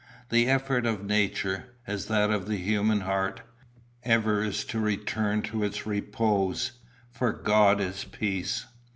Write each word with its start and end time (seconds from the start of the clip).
The 0.29 0.47
effort 0.47 0.87
of 0.87 1.05
Nature, 1.05 1.75
as 1.85 2.07
that 2.07 2.31
of 2.31 2.47
the 2.47 2.57
human 2.57 3.01
heart, 3.01 3.41
ever 4.03 4.41
is 4.43 4.65
to 4.65 4.79
return 4.79 5.43
to 5.43 5.63
its 5.63 5.85
repose, 5.85 6.71
for 7.11 7.31
God 7.31 7.79
is 7.79 8.03
Peace." 8.05 8.65